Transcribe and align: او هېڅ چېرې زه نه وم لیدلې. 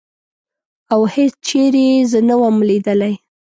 او 0.93 1.01
هېڅ 1.13 1.33
چېرې 1.47 1.87
زه 2.11 2.19
نه 2.29 2.35
وم 2.41 2.55
لیدلې. 2.69 3.13